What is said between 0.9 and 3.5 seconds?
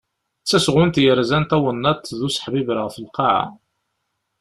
yerzan tawennaṭ d useḥbiber ɣef Lqaɛa.